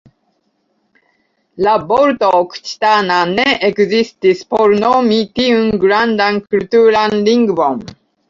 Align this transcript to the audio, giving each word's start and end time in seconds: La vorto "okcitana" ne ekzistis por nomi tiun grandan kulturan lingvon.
La 1.65 1.73
vorto 1.91 2.29
"okcitana" 2.37 3.19
ne 3.35 3.45
ekzistis 3.69 4.41
por 4.55 4.75
nomi 4.85 5.21
tiun 5.41 5.69
grandan 5.85 6.43
kulturan 6.47 7.17
lingvon. 7.31 7.79